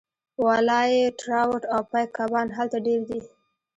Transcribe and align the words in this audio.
والای 0.45 0.93
ټراوټ 1.19 1.63
او 1.73 1.81
پایک 1.91 2.09
کبان 2.17 2.47
هلته 2.57 2.77
ډیر 2.87 3.01
دي 3.09 3.19